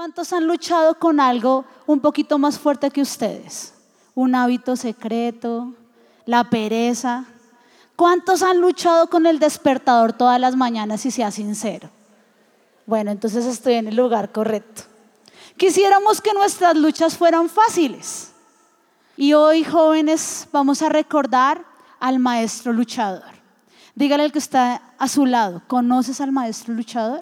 [0.00, 3.74] ¿Cuántos han luchado con algo un poquito más fuerte que ustedes?
[4.14, 5.74] Un hábito secreto,
[6.24, 7.26] la pereza.
[7.96, 11.90] ¿Cuántos han luchado con el despertador todas las mañanas y sea sincero?
[12.86, 14.84] Bueno, entonces estoy en el lugar correcto.
[15.58, 18.32] Quisiéramos que nuestras luchas fueran fáciles.
[19.18, 21.62] Y hoy, jóvenes, vamos a recordar
[21.98, 23.34] al maestro luchador.
[23.94, 27.20] Dígale al que está a su lado, ¿conoces al maestro luchador?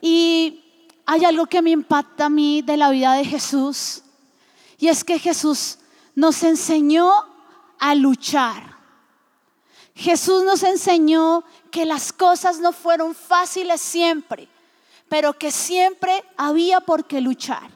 [0.00, 0.61] Y
[1.06, 4.02] hay algo que me impacta a mí de la vida de Jesús
[4.78, 5.78] y es que Jesús
[6.14, 7.10] nos enseñó
[7.78, 8.76] a luchar.
[9.94, 14.48] Jesús nos enseñó que las cosas no fueron fáciles siempre,
[15.08, 17.70] pero que siempre había por qué luchar.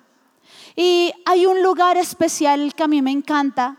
[0.75, 3.77] Y hay un lugar especial que a mí me encanta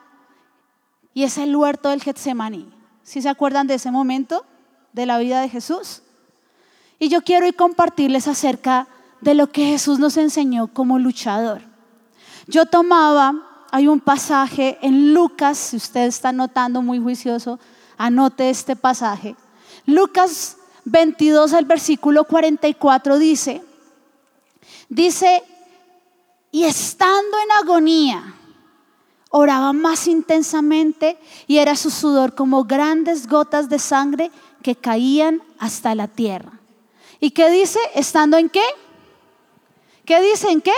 [1.14, 2.72] y es el huerto del Getsemaní.
[3.04, 4.46] ¿Sí se acuerdan de ese momento
[4.94, 6.02] de la vida de Jesús?
[7.00, 8.88] Y yo quiero compartirles acerca
[9.22, 11.62] de lo que Jesús nos enseñó como luchador.
[12.48, 17.60] Yo tomaba, hay un pasaje en Lucas, si usted está notando muy juicioso,
[17.98, 19.36] anote este pasaje.
[19.86, 23.62] Lucas 22, el versículo 44 dice,
[24.88, 25.44] dice,
[26.52, 28.36] y estando en agonía,
[29.30, 34.32] oraba más intensamente y era su sudor como grandes gotas de sangre
[34.64, 36.54] que caían hasta la tierra.
[37.20, 37.80] ¿Y qué dice?
[37.96, 38.64] ¿Estando en qué?
[40.08, 40.62] ¿Qué dicen?
[40.62, 40.72] ¿Qué?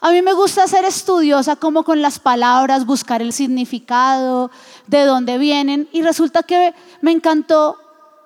[0.00, 4.50] A mí me gusta ser estudiosa como con las palabras, buscar el significado,
[4.88, 5.88] de dónde vienen.
[5.92, 7.78] Y resulta que me encantó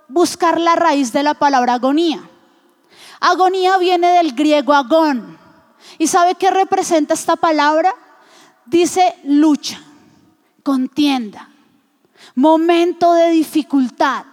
[0.09, 2.27] buscar la raíz de la palabra agonía.
[3.21, 5.39] Agonía viene del griego agón.
[5.99, 7.95] ¿Y sabe qué representa esta palabra?
[8.65, 9.79] Dice lucha,
[10.63, 11.51] contienda,
[12.35, 14.25] momento de dificultad.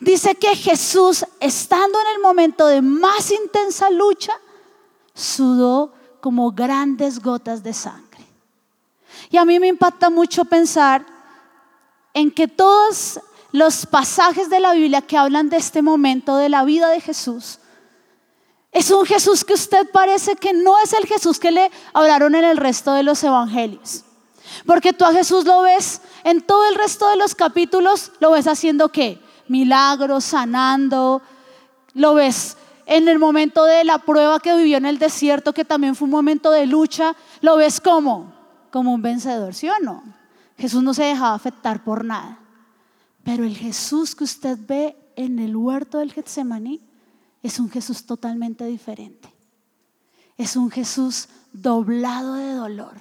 [0.00, 4.32] Dice que Jesús, estando en el momento de más intensa lucha,
[5.14, 8.26] sudó como grandes gotas de sangre.
[9.30, 11.04] Y a mí me impacta mucho pensar
[12.12, 13.20] en que todos
[13.52, 17.58] los pasajes de la Biblia que hablan de este momento de la vida de Jesús,
[18.72, 22.44] es un Jesús que usted parece que no es el Jesús que le hablaron en
[22.44, 24.04] el resto de los evangelios.
[24.66, 28.46] Porque tú a Jesús lo ves en todo el resto de los capítulos, lo ves
[28.46, 29.22] haciendo qué?
[29.48, 31.22] Milagros, sanando.
[31.94, 35.94] Lo ves en el momento de la prueba que vivió en el desierto, que también
[35.94, 37.14] fue un momento de lucha.
[37.40, 38.32] Lo ves como,
[38.70, 40.02] como un vencedor, ¿sí o no?
[40.58, 42.38] Jesús no se dejaba afectar por nada.
[43.24, 46.80] Pero el Jesús que usted ve en el huerto del Getsemaní
[47.42, 49.32] es un Jesús totalmente diferente.
[50.36, 52.94] Es un Jesús doblado de dolor.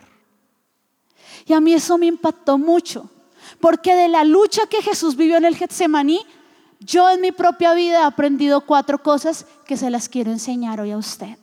[1.45, 3.09] Y a mí eso me impactó mucho,
[3.59, 6.21] porque de la lucha que Jesús vivió en el Getsemaní,
[6.79, 10.91] yo en mi propia vida he aprendido cuatro cosas que se las quiero enseñar hoy
[10.91, 11.37] a usted.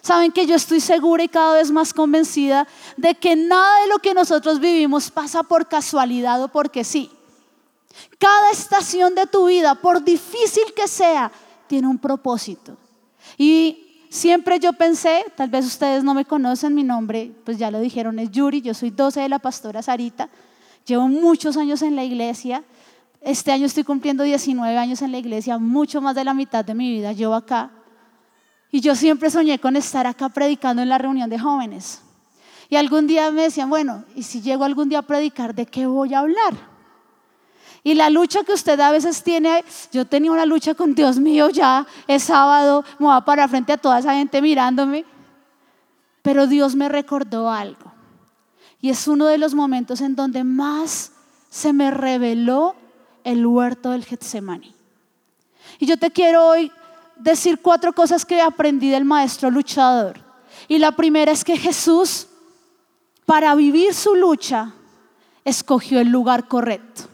[0.00, 3.98] Saben que yo estoy segura y cada vez más convencida de que nada de lo
[4.00, 7.10] que nosotros vivimos pasa por casualidad o porque sí.
[8.18, 11.30] Cada estación de tu vida, por difícil que sea,
[11.68, 12.76] tiene un propósito.
[13.38, 17.78] Y siempre yo pensé, tal vez ustedes no me conocen mi nombre, pues ya lo
[17.78, 20.28] dijeron, es Yuri, yo soy 12 de la pastora Sarita,
[20.86, 22.64] llevo muchos años en la iglesia
[23.24, 26.74] este año estoy cumpliendo 19 años en la iglesia, mucho más de la mitad de
[26.74, 27.70] mi vida llevo acá.
[28.72, 32.02] Y yo siempre soñé con estar acá predicando en la reunión de jóvenes.
[32.68, 35.86] Y algún día me decían, bueno, ¿y si llego algún día a predicar, de qué
[35.86, 36.54] voy a hablar?
[37.84, 41.48] Y la lucha que usted a veces tiene, yo tenía una lucha con Dios mío
[41.50, 45.04] ya, es sábado, me voy a parar frente a toda esa gente mirándome.
[46.22, 47.91] Pero Dios me recordó algo.
[48.82, 51.12] Y es uno de los momentos en donde más
[51.48, 52.74] se me reveló
[53.24, 54.74] el huerto del Getsemaní.
[55.78, 56.70] Y yo te quiero hoy
[57.16, 60.20] decir cuatro cosas que aprendí del maestro luchador.
[60.66, 62.26] Y la primera es que Jesús,
[63.24, 64.72] para vivir su lucha,
[65.44, 67.04] escogió el lugar correcto.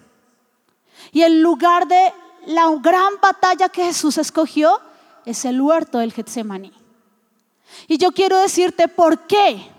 [1.13, 2.13] Y el lugar de
[2.47, 4.81] la gran batalla que Jesús escogió
[5.27, 6.73] es el huerto del Getsemaní.
[7.87, 9.78] Y yo quiero decirte por qué.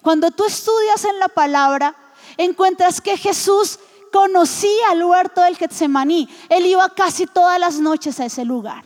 [0.00, 1.94] Cuando tú estudias en la palabra,
[2.36, 3.78] encuentras que Jesús
[4.12, 6.28] conocía el huerto del Getsemaní.
[6.48, 8.84] Él iba casi todas las noches a ese lugar.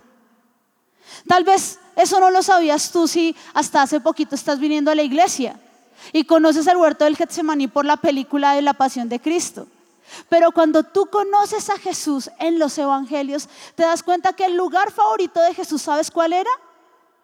[1.26, 5.02] Tal vez eso no lo sabías tú si hasta hace poquito estás viniendo a la
[5.02, 5.58] iglesia
[6.12, 9.66] y conoces el huerto del Getsemaní por la película de la Pasión de Cristo.
[10.28, 14.92] Pero cuando tú conoces a Jesús en los evangelios, te das cuenta que el lugar
[14.92, 16.50] favorito de Jesús, ¿sabes cuál era?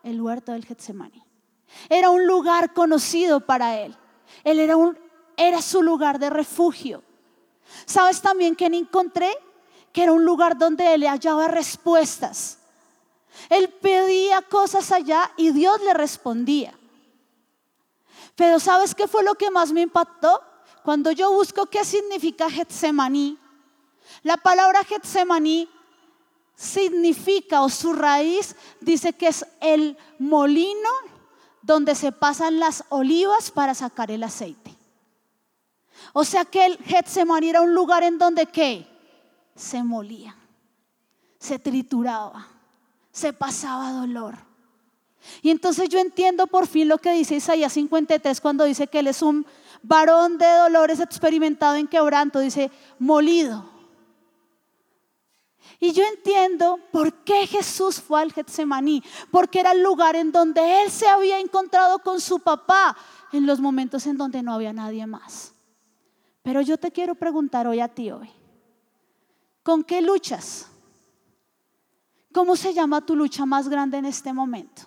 [0.02, 1.22] El huerto del Getsemaní.
[1.88, 3.96] Era un lugar conocido para él.
[4.44, 4.98] Él era, un,
[5.36, 7.02] era su lugar de refugio.
[7.86, 9.30] ¿Sabes también que encontré?
[9.92, 12.58] Que era un lugar donde él hallaba respuestas.
[13.48, 16.74] Él pedía cosas allá y Dios le respondía.
[18.36, 20.42] Pero ¿sabes qué fue lo que más me impactó?
[20.82, 23.38] Cuando yo busco qué significa Getsemaní,
[24.22, 25.68] la palabra Getsemaní
[26.54, 30.90] significa o su raíz dice que es el molino
[31.62, 34.76] donde se pasan las olivas para sacar el aceite.
[36.12, 38.86] O sea que el Getsemaní era un lugar en donde qué?
[39.54, 40.34] Se molía,
[41.38, 42.48] se trituraba,
[43.10, 44.36] se pasaba dolor.
[45.40, 49.06] Y entonces yo entiendo por fin lo que dice Isaías 53 cuando dice que él
[49.06, 49.46] es un
[49.82, 53.71] varón de dolores experimentado en quebranto, dice molido.
[55.84, 59.02] Y yo entiendo por qué Jesús fue al Getsemaní,
[59.32, 62.96] porque era el lugar en donde él se había encontrado con su papá
[63.32, 65.52] en los momentos en donde no había nadie más.
[66.44, 68.30] Pero yo te quiero preguntar hoy a ti hoy,
[69.64, 70.68] ¿con qué luchas?
[72.32, 74.82] ¿Cómo se llama tu lucha más grande en este momento?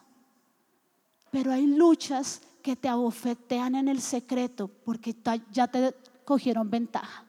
[1.30, 5.14] Pero hay luchas que te abofetean en el secreto porque
[5.52, 5.94] ya te
[6.24, 7.26] cogieron ventaja.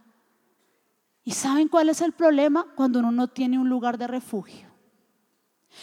[1.27, 2.69] ¿Y saben cuál es el problema?
[2.77, 4.69] Cuando uno no tiene un lugar de refugio.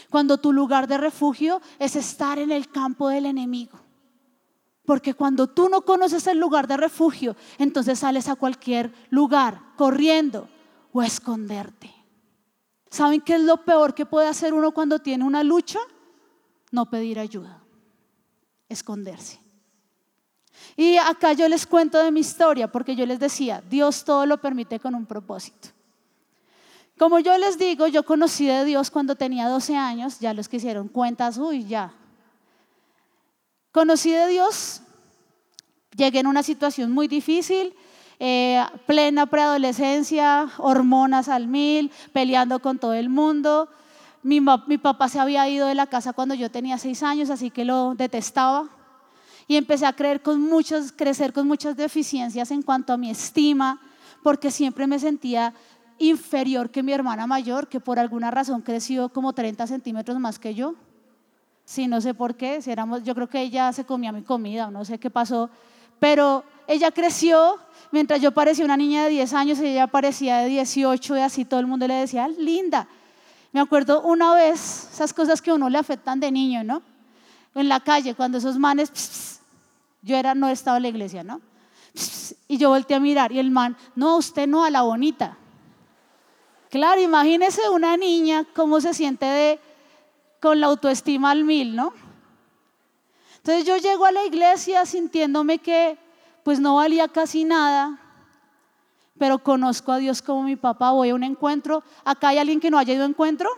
[0.09, 3.77] Cuando tu lugar de refugio es estar en el campo del enemigo.
[4.85, 10.47] Porque cuando tú no conoces el lugar de refugio, entonces sales a cualquier lugar corriendo
[10.93, 11.93] o esconderte.
[12.89, 15.79] ¿Saben qué es lo peor que puede hacer uno cuando tiene una lucha?
[16.71, 17.61] No pedir ayuda,
[18.69, 19.42] esconderse.
[20.75, 24.39] Y acá yo les cuento de mi historia, porque yo les decía, Dios todo lo
[24.39, 25.69] permite con un propósito.
[26.97, 30.57] Como yo les digo, yo conocí de Dios cuando tenía 12 años, ya los que
[30.57, 31.93] hicieron cuentas, uy, ya,
[33.73, 34.81] Conocí de Dios,
[35.97, 37.73] llegué en una situación muy difícil,
[38.19, 43.67] eh, plena preadolescencia, hormonas al mil, peleando con todo el mundo.
[44.21, 47.49] Mi, mi, papá se había ido de la casa cuando yo tenía seis años, así
[47.49, 48.69] que lo detestaba.
[49.47, 53.79] Y empecé a creer con muchos, crecer con muchas deficiencias en cuanto a mi estima,
[54.21, 55.53] porque siempre me sentía
[55.99, 60.55] inferior que mi hermana mayor, que por alguna razón creció como 30 centímetros más que
[60.55, 60.75] yo.
[61.65, 64.69] Sí, no sé por qué, si éramos, yo creo que ella se comía mi comida,
[64.69, 65.49] no sé qué pasó,
[65.99, 67.57] pero ella creció,
[67.91, 71.59] mientras yo parecía una niña de 10 años, ella parecía de 18 y así todo
[71.59, 72.87] el mundo le decía, linda.
[73.53, 76.81] Me acuerdo una vez, esas cosas que a uno le afectan de niño, ¿no?
[77.55, 79.39] En la calle, cuando esos manes,
[80.01, 81.41] yo era, no estaba en la iglesia, ¿no?
[82.47, 85.37] y yo volteé a mirar y el man, no, usted no, a la bonita.
[86.69, 89.59] Claro, imagínese una niña cómo se siente de
[90.41, 91.93] con la autoestima al mil, ¿no?
[93.37, 95.97] Entonces yo llego a la iglesia sintiéndome que
[96.43, 97.99] pues no valía casi nada,
[99.17, 102.71] pero conozco a Dios como mi papá, voy a un encuentro, acá hay alguien que
[102.71, 103.49] no haya ido a encuentro,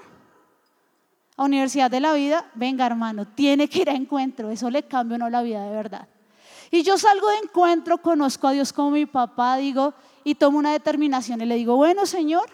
[1.37, 5.17] a Universidad de la Vida, venga hermano, tiene que ir a encuentro, eso le cambia
[5.17, 6.07] no la vida de verdad.
[6.71, 9.93] Y yo salgo de encuentro, conozco a Dios como mi papá, digo,
[10.23, 12.49] y tomo una determinación y le digo, bueno Señor,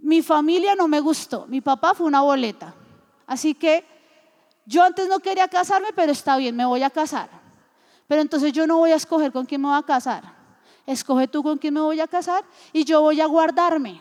[0.00, 2.74] mi familia no me gustó, mi papá fue una boleta,
[3.28, 3.84] Así que
[4.64, 7.28] yo antes no quería casarme, pero está bien, me voy a casar.
[8.06, 10.24] Pero entonces yo no voy a escoger con quién me voy a casar.
[10.86, 12.42] Escoge tú con quién me voy a casar
[12.72, 14.00] y yo voy a guardarme.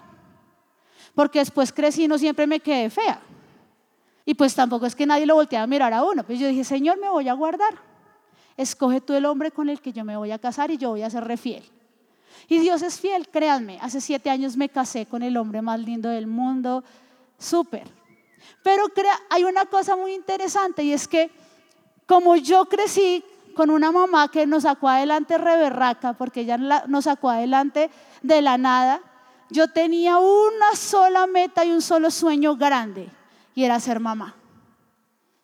[1.13, 3.19] Porque después crecí y no siempre me quedé fea.
[4.27, 6.21] Y pues tampoco es que nadie lo volteara a mirar a uno.
[6.21, 7.75] Pues yo dije, Señor, me voy a guardar.
[8.57, 11.01] Escoge tú el hombre con el que yo me voy a casar y yo voy
[11.01, 11.63] a ser refiel.
[12.49, 13.79] Y Dios es fiel, créanme.
[13.81, 16.83] Hace siete años me casé con el hombre más lindo del mundo.
[17.39, 17.87] Súper.
[18.63, 18.83] Pero
[19.29, 21.31] hay una cosa muy interesante y es que
[22.05, 23.23] como yo crecí
[23.55, 27.89] con una mamá que nos sacó adelante reberraca, porque ella nos sacó adelante
[28.23, 28.99] de la nada,
[29.49, 33.09] yo tenía una sola meta y un solo sueño grande,
[33.57, 34.35] y era ser mamá.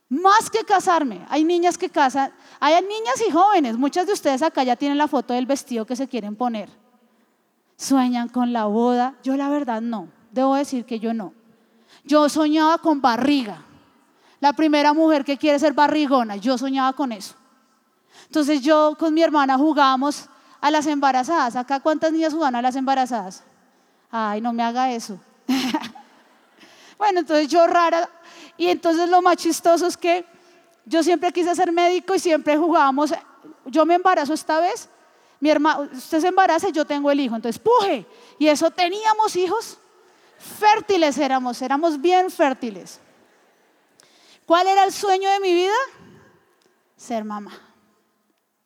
[0.07, 4.63] Más que casarme, hay niñas que casan, hay niñas y jóvenes, muchas de ustedes acá
[4.63, 6.69] ya tienen la foto del vestido que se quieren poner.
[7.75, 11.33] Sueñan con la boda, yo la verdad no, debo decir que yo no.
[12.03, 13.63] Yo soñaba con barriga.
[14.39, 17.33] La primera mujer que quiere ser barrigona, yo soñaba con eso.
[18.27, 20.29] Entonces yo con mi hermana jugábamos
[20.61, 21.55] a las embarazadas.
[21.55, 23.43] Acá cuántas niñas jugan a las embarazadas.
[24.11, 25.19] Ay, no me haga eso.
[27.03, 28.09] bueno, entonces yo rara.
[28.55, 30.25] Y entonces lo más chistoso es que
[30.85, 33.13] yo siempre quise ser médico y siempre jugábamos.
[33.65, 34.87] Yo me embarazo esta vez.
[35.41, 37.35] Mi hermano, usted se embaraza y yo tengo el hijo.
[37.35, 38.05] Entonces, puje.
[38.39, 39.77] Y eso teníamos hijos.
[40.37, 43.01] Fértiles éramos, éramos bien fértiles.
[44.45, 45.75] ¿Cuál era el sueño de mi vida?
[46.95, 47.51] Ser mamá.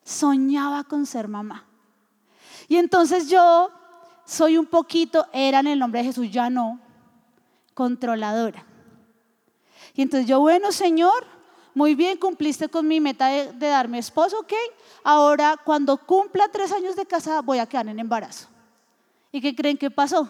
[0.04, 1.66] Soñaba con ser mamá.
[2.68, 3.72] Y entonces yo
[4.26, 6.80] soy un poquito, era en el nombre de Jesús, ya no,
[7.78, 8.66] controladora.
[9.94, 11.28] Y entonces yo, bueno, Señor,
[11.76, 14.52] muy bien, cumpliste con mi meta de, darme esposo, ok.
[15.04, 18.48] Ahora, cuando cumpla tres años de casada, voy a quedar en embarazo.
[19.32, 20.28] ¿Y qué creen que pasó?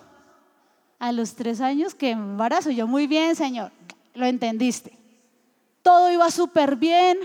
[0.99, 2.69] A los tres años que embarazo.
[2.69, 3.71] Yo, muy bien, Señor,
[4.13, 4.91] lo entendiste.
[5.81, 7.17] Todo iba súper bien.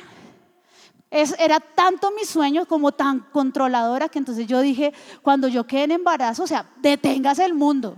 [1.11, 5.91] era tanto mi sueño como tan controladora que entonces yo dije, cuando yo quede en
[5.91, 7.97] embarazo, o sea, deténgase el mundo.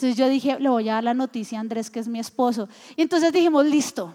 [0.00, 2.70] Entonces yo dije, le voy a dar la noticia a Andrés, que es mi esposo.
[2.96, 4.14] Y entonces dijimos, listo.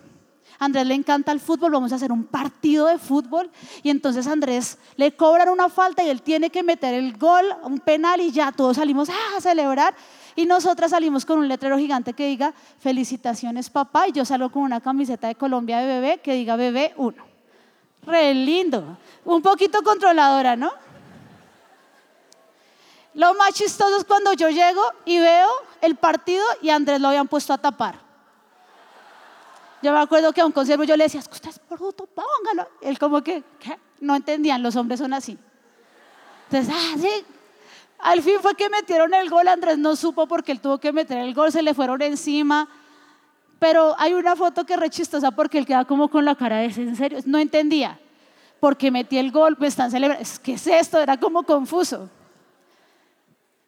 [0.58, 3.52] Andrés le encanta el fútbol, vamos a hacer un partido de fútbol.
[3.84, 7.78] Y entonces Andrés le cobran una falta y él tiene que meter el gol, un
[7.78, 9.94] penal y ya todos salimos a celebrar.
[10.36, 14.08] Y nosotras salimos con un letrero gigante que diga, felicitaciones papá.
[14.08, 17.16] Y yo salgo con una camiseta de Colombia de bebé que diga bebé 1.
[18.08, 18.98] Re lindo.
[19.24, 20.72] Un poquito controladora, ¿no?
[23.16, 25.48] Lo más chistoso es cuando yo llego y veo
[25.82, 27.96] el partido y Andrés lo habían puesto a tapar.
[29.82, 32.70] Yo me acuerdo que a un conservo yo le decía, usted es bruto, póngalo.
[32.82, 33.80] Él como que, ¿qué?
[34.02, 35.38] No entendían, los hombres son así.
[36.50, 37.26] Entonces, ah, sí.
[38.00, 41.18] Al fin fue que metieron el gol, Andrés no supo porque él tuvo que meter
[41.20, 42.68] el gol, se le fueron encima.
[43.60, 46.58] Pero hay una foto que es re chistosa porque él queda como con la cara
[46.58, 47.20] de, ¿en serio?
[47.26, 47.98] No entendía.
[48.60, 50.28] Porque metí el gol, me están celebrando.
[50.44, 51.00] ¿Qué es esto?
[51.00, 52.10] Era como confuso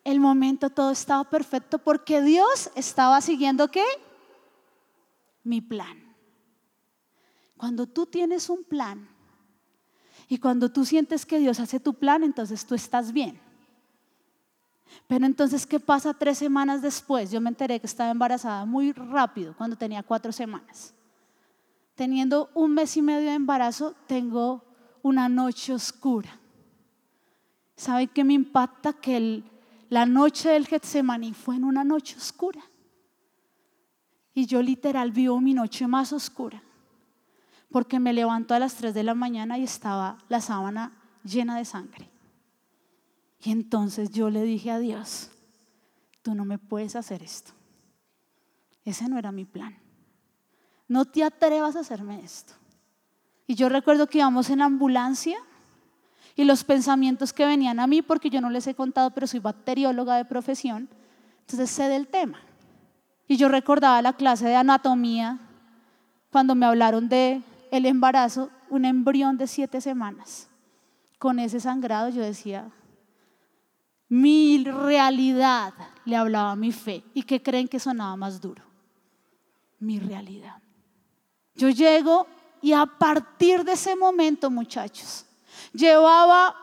[0.08, 3.84] el momento todo estaba perfecto porque Dios estaba siguiendo qué?
[5.44, 5.98] Mi plan.
[7.58, 9.10] Cuando tú tienes un plan
[10.30, 13.38] y cuando tú sientes que Dios hace tu plan, entonces tú estás bien.
[15.08, 17.30] Pero entonces, ¿qué pasa tres semanas después?
[17.30, 20.94] Yo me enteré que estaba embarazada muy rápido, cuando tenía cuatro semanas.
[21.96, 24.64] Teniendo un mes y medio de embarazo, tengo
[25.02, 26.40] una noche oscura.
[27.76, 28.94] ¿Saben qué me impacta?
[28.94, 29.52] Que el,
[29.90, 32.62] la noche del Getsemaní fue en una noche oscura.
[34.34, 36.62] Y yo literal vivo mi noche más oscura.
[37.72, 41.66] Porque me levanto a las 3 de la mañana y estaba la sábana llena de
[41.66, 42.10] sangre.
[43.44, 45.32] Y entonces yo le dije a Dios,
[46.22, 47.54] tú no me puedes hacer esto.
[48.84, 49.78] Ese no era mi plan.
[50.88, 52.54] No te atrevas a hacerme esto.
[53.46, 55.38] Y yo recuerdo que íbamos en ambulancia
[56.38, 59.40] y los pensamientos que venían a mí, porque yo no les he contado, pero soy
[59.40, 60.88] bacterióloga de profesión,
[61.42, 62.40] entonces sé del tema.
[63.28, 65.40] Y yo recordaba la clase de anatomía
[66.32, 67.42] cuando me hablaron de
[67.72, 70.48] el embarazo, un embrión de siete semanas.
[71.18, 72.70] Con ese sangrado yo decía,
[74.08, 75.74] mi realidad
[76.06, 77.04] le hablaba a mi fe.
[77.16, 78.64] ¿Y qué creen que sonaba más duro?
[79.80, 80.62] Mi realidad.
[81.56, 82.28] Yo llego
[82.62, 85.27] y a partir de ese momento, muchachos,
[85.74, 86.56] Llevaba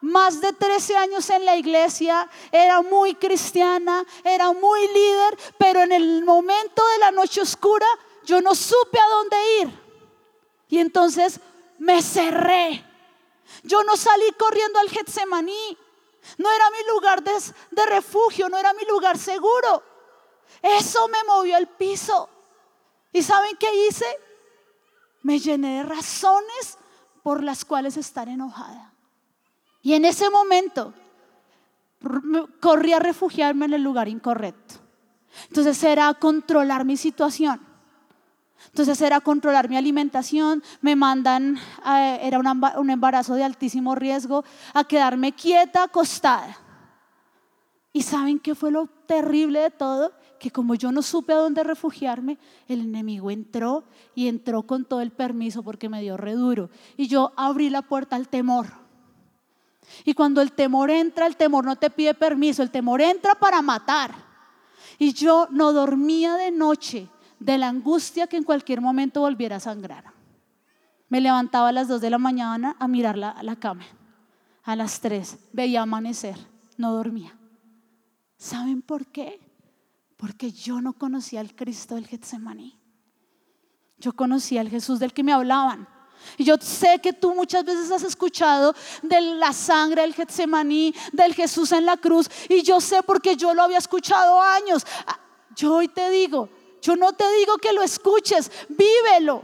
[0.00, 5.92] más de 13 años en la iglesia, era muy cristiana, era muy líder, pero en
[5.92, 7.86] el momento de la noche oscura
[8.24, 9.88] yo no supe a dónde ir.
[10.68, 11.40] Y entonces
[11.78, 12.84] me cerré.
[13.62, 15.78] Yo no salí corriendo al Getsemaní.
[16.36, 19.82] No era mi lugar de, refugio, no era mi lugar seguro.
[20.62, 22.28] Eso me movió al piso.
[23.12, 24.06] ¿Y saben qué hice?
[25.22, 26.77] Me llené de razones
[27.28, 28.90] por las cuales estar enojada.
[29.82, 30.94] Y en ese momento
[32.58, 34.76] corrí a refugiarme en el lugar incorrecto.
[35.48, 37.60] Entonces era controlar mi situación.
[38.68, 44.42] Entonces era controlar mi alimentación, me mandan, era un embarazo de altísimo riesgo,
[44.72, 46.56] a quedarme quieta, acostada.
[47.92, 50.14] ¿Y saben qué fue lo terrible de todo?
[50.38, 55.00] Que como yo no supe a dónde refugiarme, el enemigo entró y entró con todo
[55.00, 56.70] el permiso porque me dio reduro.
[56.96, 58.66] Y yo abrí la puerta al temor.
[60.04, 63.62] Y cuando el temor entra, el temor no te pide permiso, el temor entra para
[63.62, 64.14] matar.
[64.98, 69.60] Y yo no dormía de noche de la angustia que en cualquier momento volviera a
[69.60, 70.04] sangrar.
[71.08, 73.84] Me levantaba a las 2 de la mañana a mirar la, la cama.
[74.64, 76.36] A las 3 veía amanecer,
[76.76, 77.34] no dormía.
[78.36, 79.40] ¿Saben por qué?
[80.18, 82.76] Porque yo no conocía al Cristo del Getsemaní.
[83.98, 85.88] Yo conocía al Jesús del que me hablaban.
[86.36, 91.34] Y yo sé que tú muchas veces has escuchado de la sangre del Getsemaní, del
[91.34, 92.28] Jesús en la cruz.
[92.48, 94.84] Y yo sé porque yo lo había escuchado años.
[95.06, 95.20] Ah,
[95.54, 96.48] yo hoy te digo,
[96.82, 99.42] yo no te digo que lo escuches, vívelo.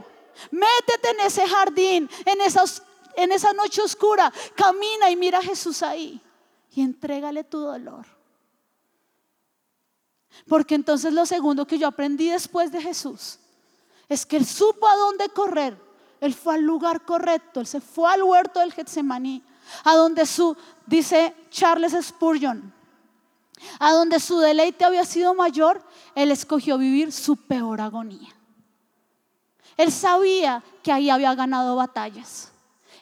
[0.51, 2.37] Métete en ese jardín, en
[3.15, 4.31] en esa noche oscura.
[4.55, 6.21] Camina y mira a Jesús ahí.
[6.71, 8.14] Y entrégale tu dolor.
[10.47, 13.39] Porque entonces lo segundo que yo aprendí después de Jesús
[14.09, 15.77] es que él supo a dónde correr.
[16.21, 19.43] Él fue al lugar correcto, él se fue al huerto del Getsemaní,
[19.83, 22.73] a donde su, dice Charles Spurgeon,
[23.79, 25.81] a donde su deleite había sido mayor,
[26.13, 28.29] él escogió vivir su peor agonía.
[29.77, 32.51] Él sabía que ahí había ganado batallas.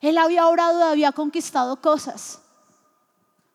[0.01, 2.39] Él había orado había conquistado cosas.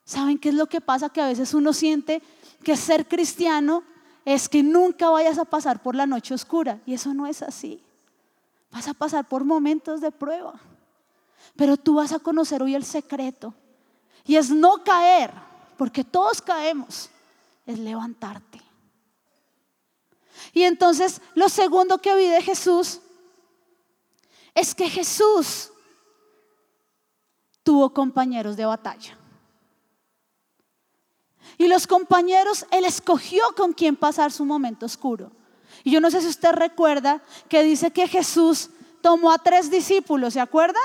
[0.05, 1.11] ¿Saben qué es lo que pasa?
[1.11, 2.23] Que a veces uno siente
[2.63, 3.83] que ser cristiano
[4.25, 6.81] es que nunca vayas a pasar por la noche oscura.
[6.85, 7.83] Y eso no es así.
[8.71, 10.61] Vas a pasar por momentos de prueba.
[11.57, 13.55] Pero tú vas a conocer hoy el secreto.
[14.25, 15.33] Y es no caer,
[15.77, 17.11] porque todos caemos.
[17.67, 18.61] Es levantarte.
[20.53, 23.01] Y entonces lo segundo que vi de Jesús
[24.55, 25.71] es que Jesús
[27.63, 29.18] tuvo compañeros de batalla.
[31.59, 35.33] Y los compañeros, Él escogió con quién pasar su momento oscuro.
[35.83, 38.71] Y yo no sé si usted recuerda que dice que Jesús
[39.03, 40.79] tomó a tres discípulos, ¿se acuerda?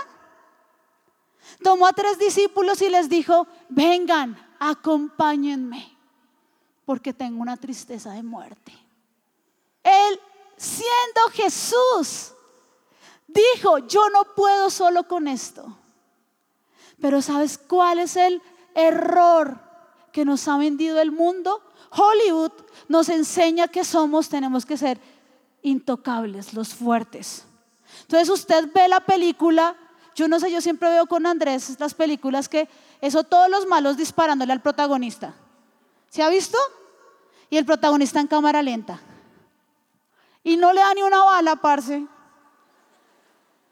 [1.63, 5.95] Tomó a tres discípulos y les dijo, vengan, acompáñenme,
[6.85, 8.73] porque tengo una tristeza de muerte.
[9.83, 10.19] Él,
[10.57, 12.33] siendo Jesús,
[13.27, 15.77] dijo, yo no puedo solo con esto.
[16.99, 18.41] Pero ¿sabes cuál es el
[18.73, 19.72] error
[20.13, 21.61] que nos ha vendido el mundo?
[21.89, 22.53] Hollywood
[22.87, 24.99] nos enseña que somos, tenemos que ser
[25.61, 27.45] intocables, los fuertes.
[28.01, 29.75] Entonces usted ve la película,
[30.15, 32.69] yo no sé, yo siempre veo con Andrés estas películas que
[33.01, 35.33] eso todos los malos disparándole al protagonista.
[36.09, 36.57] ¿Se ha visto?
[37.49, 39.01] Y el protagonista en cámara lenta.
[40.43, 42.05] Y no le da ni una bala, parce.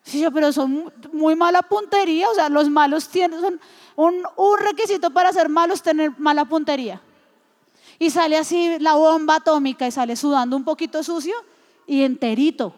[0.04, 3.62] Sí, pero son muy mala puntería, o sea, los malos tienen, son
[3.96, 4.24] un,
[4.60, 7.02] requisito para ser malos tener mala puntería.
[8.00, 11.36] Y sale así la bomba atómica y sale sudando un poquito sucio
[11.86, 12.74] y enterito.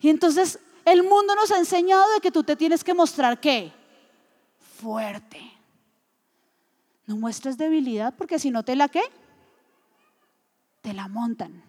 [0.00, 3.72] Y entonces el mundo nos ha enseñado de que tú te tienes que mostrar qué?
[4.80, 5.40] Fuerte.
[7.06, 9.02] No muestres debilidad porque si no te la qué?
[10.80, 11.62] Te la montan.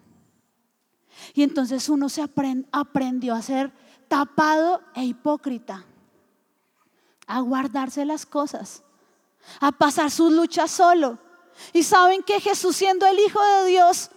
[1.34, 3.72] Y entonces uno se aprendió a ser
[4.08, 5.84] tapado e hipócrita,
[7.32, 8.82] a guardarse las cosas,
[9.60, 11.18] a pasar sus luchas solo.
[11.72, 14.10] Y saben que Jesús siendo el Hijo de Dios,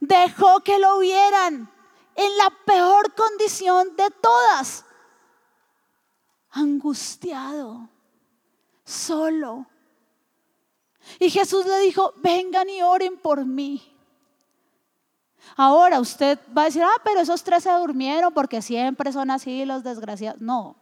[0.00, 1.70] dejó que lo vieran
[2.14, 4.84] en la peor condición de todas,
[6.50, 7.88] angustiado,
[8.84, 9.66] solo.
[11.18, 13.96] Y Jesús le dijo, vengan y oren por mí.
[15.56, 19.64] Ahora usted va a decir, ah, pero esos tres se durmieron porque siempre son así
[19.64, 20.40] los desgraciados.
[20.40, 20.76] No,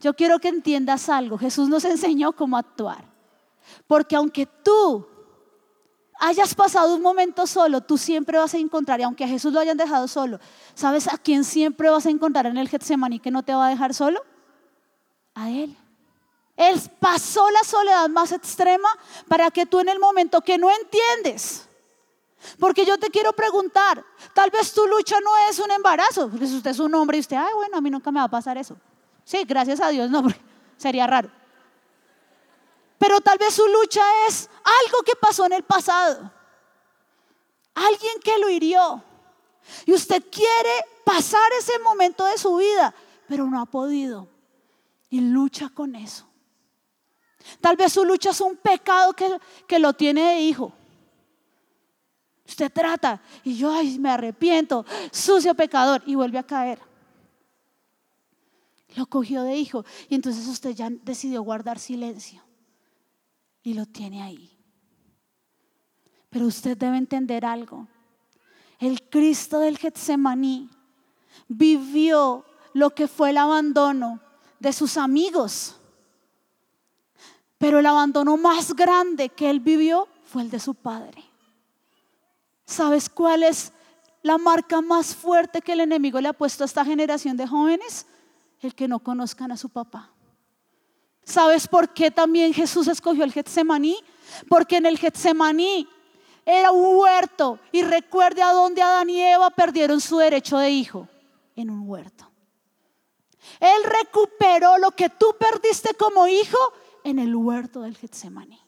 [0.00, 1.38] yo quiero que entiendas algo.
[1.38, 3.04] Jesús nos enseñó cómo actuar.
[3.86, 5.06] Porque aunque tú
[6.18, 9.60] hayas pasado un momento solo, tú siempre vas a encontrar, y aunque a Jesús lo
[9.60, 10.38] hayan dejado solo,
[10.74, 13.70] ¿sabes a quién siempre vas a encontrar en el Getsemaní que no te va a
[13.70, 14.22] dejar solo?
[15.34, 15.76] A Él.
[16.56, 18.88] Él pasó la soledad más extrema
[19.28, 21.66] para que tú en el momento que no entiendes,
[22.58, 26.56] porque yo te quiero preguntar, tal vez tu lucha no es un embarazo, porque si
[26.56, 28.58] usted es un hombre y usted, ay, bueno, a mí nunca me va a pasar
[28.58, 28.76] eso.
[29.24, 30.24] Sí, gracias a Dios, no,
[30.76, 31.30] sería raro.
[32.98, 36.30] Pero tal vez su lucha es algo que pasó en el pasado.
[37.74, 39.02] Alguien que lo hirió.
[39.86, 42.94] Y usted quiere pasar ese momento de su vida,
[43.26, 44.28] pero no ha podido.
[45.08, 46.26] Y lucha con eso.
[47.60, 50.72] Tal vez su lucha es un pecado que, que lo tiene de hijo.
[52.46, 56.89] Usted trata y yo, ay, me arrepiento, sucio pecador, y vuelve a caer.
[58.96, 62.42] Lo cogió de hijo y entonces usted ya decidió guardar silencio
[63.62, 64.58] y lo tiene ahí.
[66.28, 67.88] Pero usted debe entender algo.
[68.78, 70.70] El Cristo del Getsemaní
[71.48, 74.20] vivió lo que fue el abandono
[74.58, 75.76] de sus amigos.
[77.58, 81.24] Pero el abandono más grande que él vivió fue el de su padre.
[82.64, 83.72] ¿Sabes cuál es
[84.22, 88.06] la marca más fuerte que el enemigo le ha puesto a esta generación de jóvenes?
[88.60, 90.12] El que no conozcan a su papá.
[91.24, 93.96] ¿Sabes por qué también Jesús escogió el Getsemaní?
[94.48, 95.88] Porque en el Getsemaní
[96.44, 101.08] era un huerto y recuerde a dónde Adán y Eva perdieron su derecho de hijo,
[101.54, 102.30] en un huerto.
[103.60, 106.58] Él recuperó lo que tú perdiste como hijo
[107.04, 108.60] en el huerto del Getsemaní.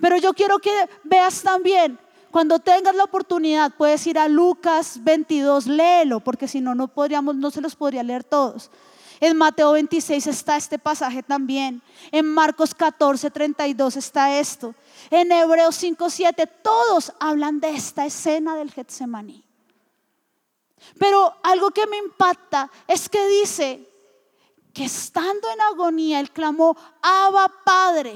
[0.00, 1.98] Pero yo quiero que veas también
[2.32, 7.36] cuando tengas la oportunidad, puedes ir a Lucas 22, léelo, porque si no, no podríamos,
[7.36, 8.70] no se los podría leer todos.
[9.20, 11.82] En Mateo 26 está este pasaje también.
[12.10, 14.74] En Marcos 14, 32 está esto.
[15.10, 19.44] En Hebreos 5, 7, todos hablan de esta escena del Getsemaní.
[20.98, 23.86] Pero algo que me impacta es que dice
[24.72, 28.14] que estando en agonía, él clamó, Abba Padre.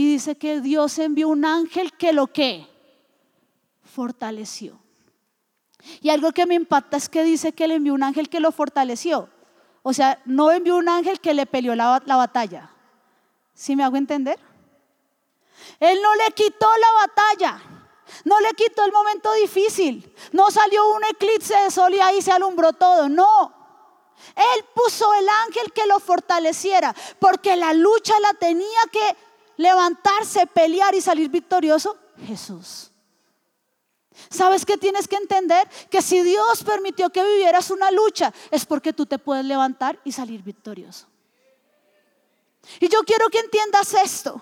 [0.00, 2.66] Y dice que Dios envió un ángel que lo que
[3.84, 4.80] fortaleció.
[6.00, 8.50] Y algo que me impacta es que dice que le envió un ángel que lo
[8.50, 9.28] fortaleció.
[9.82, 12.70] O sea, no envió un ángel que le peleó la, la batalla.
[13.52, 14.38] ¿Sí me hago entender?
[15.78, 17.62] Él no le quitó la batalla.
[18.24, 20.14] No le quitó el momento difícil.
[20.32, 23.10] No salió un eclipse de sol y ahí se alumbró todo.
[23.10, 23.54] No.
[24.34, 29.29] Él puso el ángel que lo fortaleciera, porque la lucha la tenía que
[29.60, 31.94] levantarse, pelear y salir victorioso
[32.26, 32.90] Jesús.
[34.30, 35.68] ¿Sabes qué tienes que entender?
[35.90, 40.12] Que si Dios permitió que vivieras una lucha, es porque tú te puedes levantar y
[40.12, 41.06] salir victorioso.
[42.80, 44.40] Y yo quiero que entiendas esto,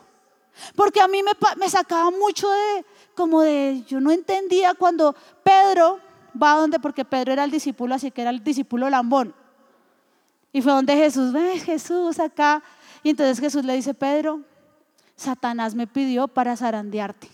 [0.76, 6.00] porque a mí me, sacaba mucho de, como de, yo no entendía cuando Pedro
[6.40, 9.34] va a donde, porque Pedro era el discípulo, así que era el discípulo lambón.
[10.52, 12.62] Y fue donde Jesús, ve Jesús acá.
[13.02, 14.42] Y entonces Jesús le dice, Pedro,
[15.18, 17.28] Satanás me pidió para zarandearte.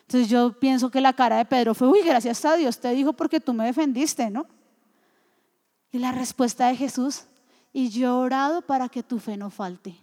[0.00, 3.12] Entonces yo pienso que la cara de Pedro fue, uy, gracias a Dios te dijo
[3.12, 4.46] porque tú me defendiste, ¿no?
[5.92, 7.24] Y la respuesta de Jesús,
[7.72, 9.94] y yo he orado para que tu fe no falte.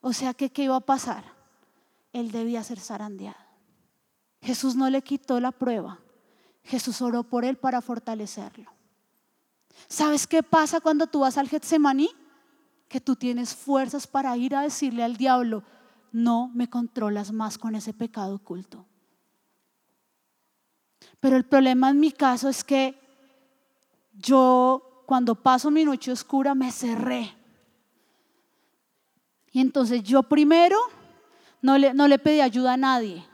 [0.00, 1.24] O sea que, ¿qué iba a pasar?
[2.12, 3.38] Él debía ser zarandeado.
[4.42, 5.98] Jesús no le quitó la prueba.
[6.62, 8.70] Jesús oró por él para fortalecerlo.
[9.88, 12.10] ¿Sabes qué pasa cuando tú vas al Getsemaní?
[12.90, 15.62] Que tú tienes fuerzas para ir a decirle al diablo,
[16.10, 18.84] no me controlas más con ese pecado oculto.
[21.20, 22.98] Pero el problema en mi caso es que
[24.12, 27.32] yo cuando paso mi noche oscura me cerré.
[29.52, 30.76] Y entonces yo primero
[31.62, 33.24] no le, no le pedí ayuda a nadie.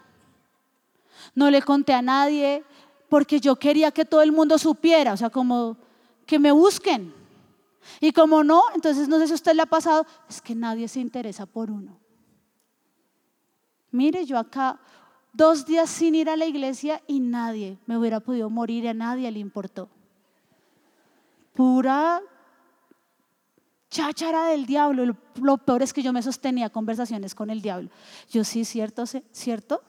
[1.34, 2.62] No le conté a nadie
[3.08, 5.78] porque yo quería que todo el mundo supiera, o sea, como
[6.26, 7.14] que me busquen.
[8.00, 11.00] Y como no, entonces no sé si usted le ha pasado, es que nadie se
[11.00, 11.98] interesa por uno.
[13.90, 14.78] Mire, yo acá
[15.32, 19.30] dos días sin ir a la iglesia y nadie me hubiera podido morir a nadie
[19.30, 19.88] le importó.
[21.54, 22.20] Pura
[23.90, 25.16] cháchara del diablo.
[25.40, 27.90] Lo, peor es que yo me sostenía conversaciones con el diablo.
[28.30, 29.82] Yo sí, cierto, cierto.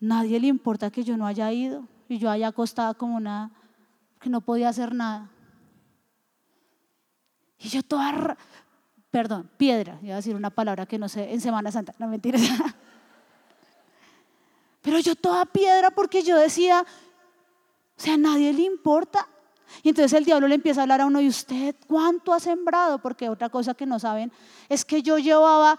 [0.00, 3.50] Nadie le importa que yo no haya ido y yo haya acostado como una
[4.20, 5.30] que no podía hacer nada.
[7.64, 8.36] Y yo toda,
[9.10, 12.42] perdón, piedra, iba a decir una palabra que no sé en Semana Santa, no mentiras.
[14.82, 16.84] Pero yo toda piedra porque yo decía,
[17.96, 19.26] o sea, a nadie le importa.
[19.82, 22.98] Y entonces el diablo le empieza a hablar a uno, ¿y usted cuánto ha sembrado?
[22.98, 24.30] Porque otra cosa que no saben
[24.68, 25.78] es que yo llevaba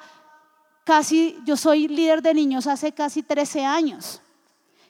[0.85, 4.23] casi, yo soy líder de niños hace casi 13 años.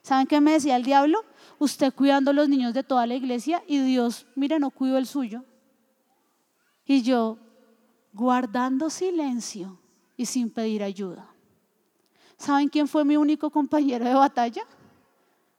[0.01, 1.25] ¿Saben qué me decía el diablo?
[1.59, 5.07] Usted cuidando a los niños de toda la iglesia y Dios, mire, no cuido el
[5.07, 5.43] suyo.
[6.85, 7.37] Y yo
[8.13, 9.79] guardando silencio
[10.15, 11.27] y sin pedir ayuda.
[12.37, 14.63] ¿Saben quién fue mi único compañero de batalla?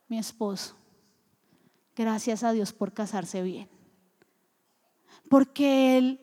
[0.08, 0.76] Mi esposo.
[1.94, 3.68] Gracias a Dios por casarse bien.
[5.28, 6.20] Porque él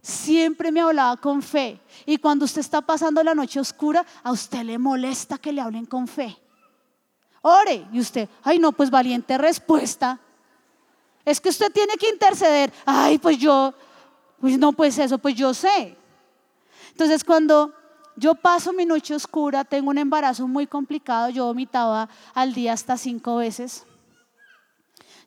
[0.00, 1.80] siempre me hablaba con fe.
[2.06, 5.86] Y cuando usted está pasando la noche oscura, a usted le molesta que le hablen
[5.86, 6.36] con fe.
[7.42, 7.86] Ore.
[7.92, 10.20] Y usted, ay no, pues valiente respuesta.
[11.24, 12.72] Es que usted tiene que interceder.
[12.84, 13.74] Ay, pues yo,
[14.40, 15.96] pues no, pues eso, pues yo sé.
[16.90, 17.72] Entonces cuando
[18.16, 22.96] yo paso mi noche oscura, tengo un embarazo muy complicado, yo vomitaba al día hasta
[22.96, 23.84] cinco veces.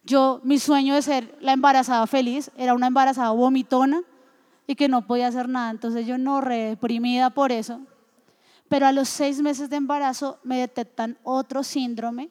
[0.03, 4.01] Yo, mi sueño de ser la embarazada feliz, era una embarazada vomitona
[4.65, 5.69] y que no podía hacer nada.
[5.69, 7.79] Entonces yo no reprimida por eso.
[8.67, 12.29] Pero a los seis meses de embarazo me detectan otro síndrome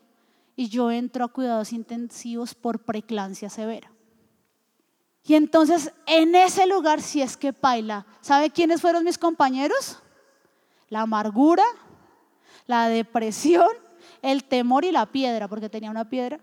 [0.57, 3.93] y yo entro a cuidados intensivos por preclancia severa.
[5.29, 8.07] Y entonces en ese lugar si es que paila.
[8.23, 9.99] ¿Sabe quiénes fueron mis compañeros?
[10.88, 11.64] La amargura,
[12.67, 13.69] la depresión,
[14.23, 16.41] el temor y la piedra, porque tenía una piedra.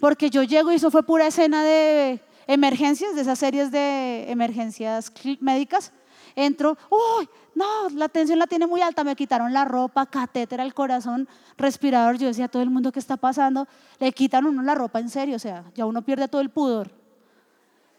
[0.00, 5.12] Porque yo llego y eso fue pura escena de emergencias, de esas series de emergencias
[5.40, 5.92] médicas.
[6.34, 10.72] Entro, uy, no, la tensión la tiene muy alta, me quitaron la ropa, catéter al
[10.72, 12.16] corazón, respirador.
[12.16, 13.68] Yo decía, todo el mundo que está pasando,
[14.00, 17.01] le quitan uno la ropa en serio, o sea, ya uno pierde todo el pudor.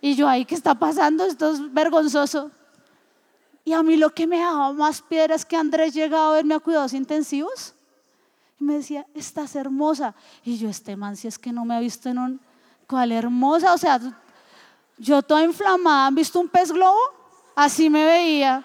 [0.06, 1.24] Y yo ahí, ¿qué está pasando?
[1.24, 2.52] Esto es vergonzoso.
[3.64, 6.56] Y a mí lo que me daba más piedra es que Andrés llegaba a verme
[6.56, 7.74] a cuidados intensivos
[8.60, 10.14] y me decía, estás hermosa.
[10.44, 12.42] Y yo, este man, si es que no me ha visto en un...
[12.86, 13.72] ¿Cuál hermosa?
[13.72, 13.98] O sea,
[14.98, 17.00] yo toda inflamada, ¿han visto un pez globo?
[17.56, 18.62] Así me veía.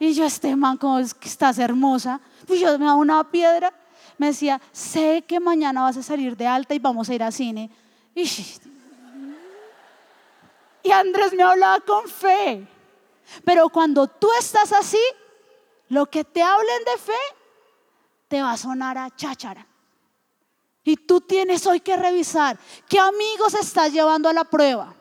[0.00, 2.20] Y yo, este man, como es que estás hermosa.
[2.48, 3.72] Pues yo me daba una piedra.
[4.18, 7.30] Me decía, sé que mañana vas a salir de alta y vamos a ir a
[7.30, 7.70] cine.
[8.12, 8.26] Y
[10.86, 12.66] y Andrés me hablaba con fe.
[13.44, 15.00] Pero cuando tú estás así,
[15.88, 17.12] lo que te hablen de fe
[18.28, 19.66] te va a sonar a cháchara.
[20.84, 24.94] Y tú tienes hoy que revisar qué amigos estás llevando a la prueba.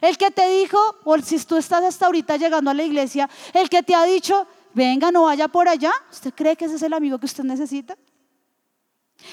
[0.00, 3.68] El que te dijo, o si tú estás hasta ahorita llegando a la iglesia, el
[3.68, 6.92] que te ha dicho, venga, no vaya por allá, ¿usted cree que ese es el
[6.92, 7.96] amigo que usted necesita?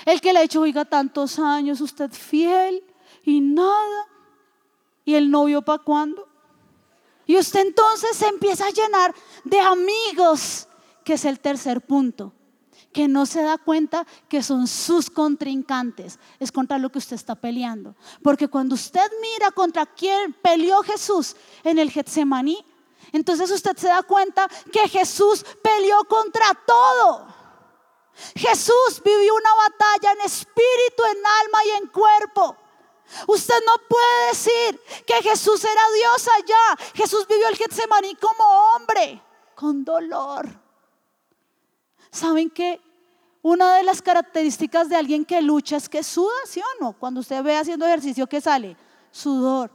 [0.06, 2.84] El que le ha dicho, oiga, tantos años, usted fiel
[3.24, 4.08] y nada.
[5.08, 6.28] ¿Y el novio para cuándo?
[7.26, 9.16] Y usted entonces se empieza a llenar
[9.46, 10.68] de amigos,
[11.06, 12.34] que es el tercer punto
[12.92, 17.36] que no se da cuenta que son sus contrincantes, es contra lo que usted está
[17.36, 17.96] peleando.
[18.22, 22.66] Porque cuando usted mira contra quién peleó Jesús en el Getsemaní,
[23.14, 27.28] entonces usted se da cuenta que Jesús peleó contra todo.
[28.36, 32.58] Jesús vivió una batalla en espíritu, en alma y en cuerpo.
[33.28, 36.86] Usted no puede decir que Jesús era Dios allá.
[36.94, 38.44] Jesús vivió el Getsemaní como
[38.76, 39.22] hombre,
[39.56, 40.48] con dolor.
[42.12, 42.82] ¿Saben qué?
[43.42, 46.94] Una de las características de alguien que lucha es que suda, ¿sí o no?
[46.94, 48.76] Cuando usted ve haciendo ejercicio, ¿qué sale?
[49.12, 49.72] Sudor.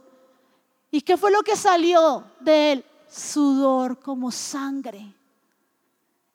[0.91, 2.85] ¿Y qué fue lo que salió de él?
[3.09, 5.15] Sudor como sangre.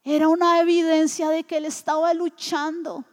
[0.02, 3.04] Era una evidencia de que él estaba luchando,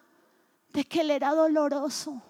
[0.69, 2.21] de que él era doloroso.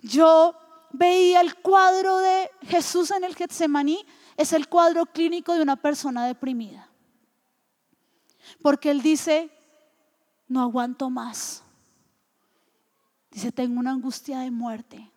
[0.00, 0.54] Yo
[0.92, 4.04] veía el cuadro de Jesús en el Getsemaní,
[4.36, 6.88] es el cuadro clínico de una persona deprimida.
[8.62, 9.50] Porque él dice,
[10.46, 11.62] no aguanto más.
[13.30, 15.10] Dice, tengo una angustia de muerte.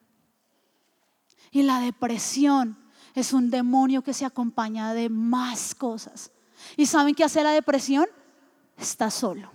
[1.52, 2.78] Y la depresión
[3.14, 6.32] es un demonio que se acompaña de más cosas.
[6.78, 8.08] ¿Y saben qué hace la depresión?
[8.78, 9.52] Está solo.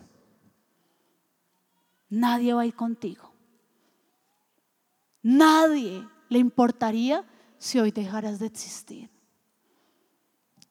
[2.08, 3.35] Nadie va a ir contigo.
[5.26, 7.24] Nadie le importaría
[7.58, 9.10] si hoy dejaras de existir.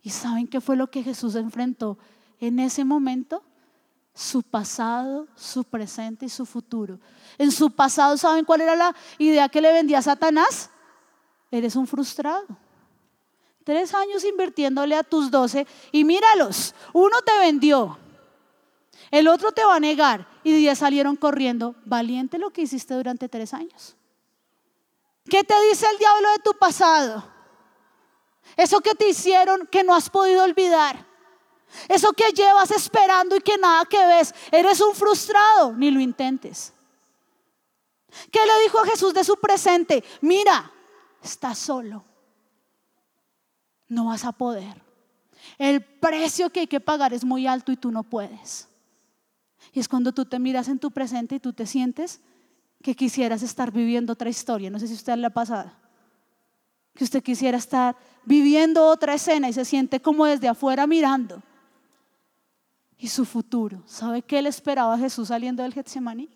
[0.01, 1.97] ¿Y saben qué fue lo que Jesús enfrentó
[2.39, 3.43] en ese momento?
[4.17, 7.01] su pasado, su presente y su futuro.
[7.37, 10.69] En su pasado, ¿saben cuál era la idea que le vendía a Satanás?
[11.51, 12.45] Eres un frustrado.
[13.65, 17.97] Tres años invirtiéndole a tus doce y míralos, uno te vendió,
[19.11, 21.75] el otro te va a negar y diez salieron corriendo.
[21.83, 23.94] Valiente lo que hiciste durante tres años.
[25.29, 27.23] ¿Qué te dice el diablo de tu pasado?
[28.55, 31.05] Eso que te hicieron que no has podido olvidar.
[31.89, 36.73] Eso que llevas esperando y que nada que ves, eres un frustrado, ni lo intentes.
[38.31, 40.03] ¿Qué le dijo a Jesús de su presente?
[40.21, 40.71] Mira,
[41.21, 42.05] estás solo.
[43.87, 44.81] No vas a poder.
[45.57, 48.67] El precio que hay que pagar es muy alto y tú no puedes.
[49.73, 52.21] Y es cuando tú te miras en tu presente y tú te sientes
[52.85, 54.69] que quisieras estar viviendo otra historia.
[54.69, 55.71] No sé si usted le ha pasado.
[56.93, 57.95] Que usted quisiera estar
[58.25, 61.41] viviendo otra escena y se siente como desde afuera mirando
[62.99, 63.81] y su futuro.
[63.87, 66.29] ¿Sabe qué le esperaba a Jesús saliendo del Getsemaní?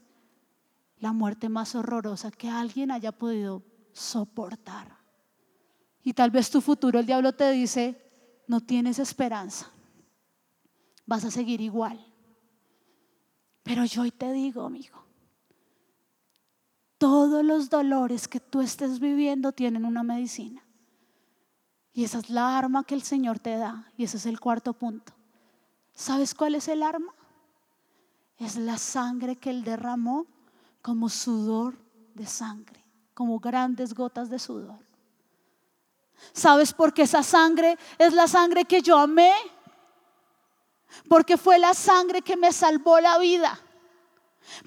[0.97, 3.61] La muerte más horrorosa que alguien haya podido
[3.93, 4.97] soportar.
[6.01, 7.95] Y tal vez tu futuro, el diablo te dice,
[8.47, 9.69] no tienes esperanza,
[11.05, 12.03] vas a seguir igual.
[13.61, 15.08] Pero yo hoy te digo, amigo,
[16.99, 20.63] todos los dolores que tú estés viviendo tienen una medicina.
[21.93, 23.91] Y esa es la arma que el Señor te da.
[23.97, 25.13] Y ese es el cuarto punto.
[25.95, 27.13] ¿Sabes cuál es el arma?
[28.37, 30.27] Es la sangre que Él derramó
[30.81, 31.77] como sudor
[32.13, 32.83] de sangre,
[33.13, 34.79] como grandes gotas de sudor.
[36.33, 39.31] ¿Sabes por qué esa sangre es la sangre que yo amé?
[41.07, 43.57] Porque fue la sangre que me salvó la vida.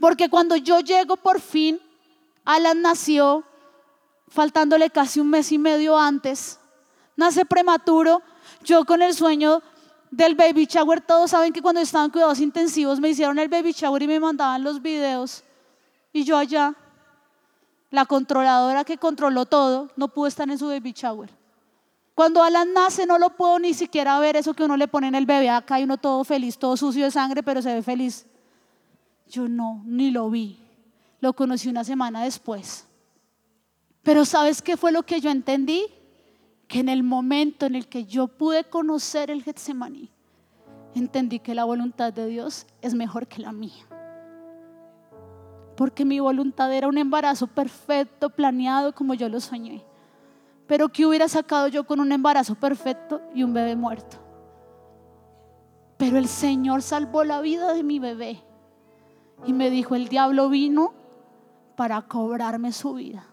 [0.00, 1.78] Porque cuando yo llego por fin,
[2.44, 3.44] Alan nació
[4.28, 6.58] faltándole casi un mes y medio antes.
[7.16, 8.22] Nace prematuro,
[8.64, 9.62] yo con el sueño
[10.10, 14.02] del baby shower, todos saben que cuando estaban cuidados intensivos me hicieron el baby shower
[14.02, 15.44] y me mandaban los videos.
[16.12, 16.74] Y yo allá,
[17.90, 21.30] la controladora que controló todo, no pude estar en su baby shower.
[22.14, 25.14] Cuando Alan nace no lo puedo ni siquiera ver eso que uno le pone en
[25.14, 28.26] el bebé acá y uno todo feliz, todo sucio de sangre, pero se ve feliz.
[29.28, 30.61] Yo no, ni lo vi.
[31.22, 32.86] Lo conocí una semana después.
[34.02, 35.86] Pero ¿sabes qué fue lo que yo entendí?
[36.72, 40.08] que en el momento en el que yo pude conocer el Getsemaní,
[40.94, 43.84] entendí que la voluntad de Dios es mejor que la mía.
[45.76, 49.84] Porque mi voluntad era un embarazo perfecto, planeado como yo lo soñé.
[50.66, 54.16] Pero ¿qué hubiera sacado yo con un embarazo perfecto y un bebé muerto?
[55.98, 58.42] Pero el Señor salvó la vida de mi bebé.
[59.44, 60.94] Y me dijo, el diablo vino
[61.82, 63.26] para cobrarme su vida.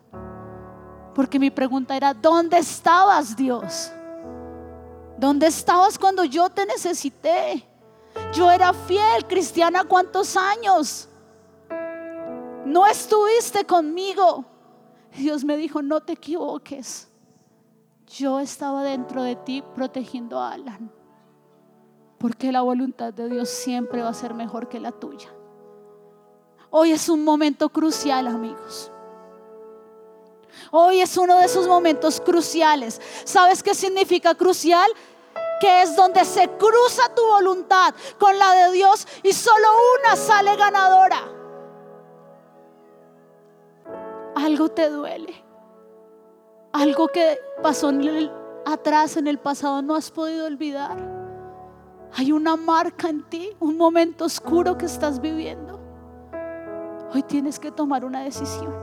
[1.14, 3.92] Porque mi pregunta era, ¿dónde estabas Dios?
[5.20, 7.64] ¿Dónde estabas cuando yo te necesité?
[8.34, 11.08] Yo era fiel, cristiana, ¿cuántos años?
[12.66, 14.46] no estuviste conmigo.
[15.16, 17.08] Dios me dijo, no te equivoques.
[18.08, 20.92] Yo estaba dentro de ti protegiendo a Alan.
[22.18, 25.30] Porque la voluntad de Dios siempre va a ser mejor que la tuya.
[26.72, 28.92] Hoy es un momento crucial, amigos.
[30.72, 33.02] Hoy es uno de esos momentos cruciales.
[33.24, 34.90] ¿Sabes qué significa crucial?
[35.60, 39.68] Que es donde se cruza tu voluntad con la de Dios y solo
[40.00, 41.28] una sale ganadora.
[44.36, 45.44] Algo te duele.
[46.72, 47.92] Algo que pasó
[48.66, 50.98] atrás en el pasado no has podido olvidar.
[52.14, 55.79] Hay una marca en ti, un momento oscuro que estás viviendo.
[57.14, 58.74] Hoy tienes que tomar una decisión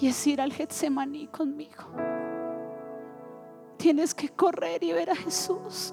[0.00, 1.84] y es ir al Getsemaní conmigo.
[3.76, 5.92] Tienes que correr y ver a Jesús.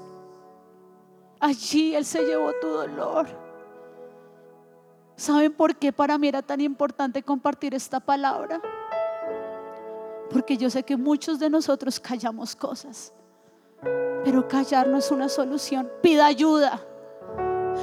[1.39, 3.27] Allí Él se llevó tu dolor.
[5.15, 8.61] ¿Saben por qué para mí era tan importante compartir esta palabra?
[10.29, 13.13] Porque yo sé que muchos de nosotros callamos cosas,
[14.23, 15.89] pero callar no es una solución.
[16.01, 16.85] Pida ayuda.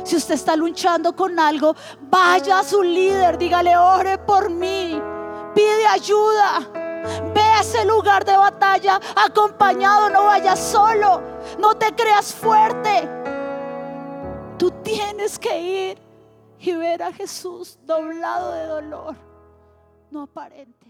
[0.03, 1.75] Si usted está luchando con algo,
[2.11, 5.01] vaya a su líder, dígale, ore por mí.
[5.55, 6.61] Pide ayuda.
[7.35, 11.21] Ve a ese lugar de batalla acompañado, no vayas solo.
[11.59, 13.09] No te creas fuerte.
[14.59, 15.99] Tú tienes que ir
[16.59, 19.17] y ver a Jesús doblado de dolor.
[20.11, 20.84] No aparentes.